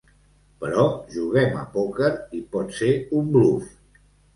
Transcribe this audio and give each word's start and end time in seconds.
Però 0.63 0.85
juguem 1.17 1.55
a 1.61 1.67
pòquer 1.77 2.11
i 2.41 2.45
pot 2.57 2.77
ser 2.83 2.93
un 3.23 3.35
bluf. 3.41 3.75